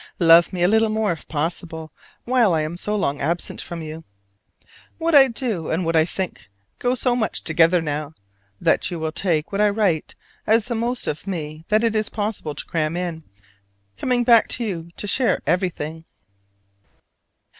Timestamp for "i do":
5.13-5.69